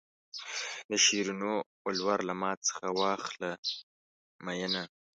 د 0.89 0.91
شیرینو 1.05 1.53
ولور 1.85 2.19
له 2.29 2.33
ما 2.41 2.51
څخه 2.67 2.85
واخله 3.01 3.51
مینه. 4.45 4.83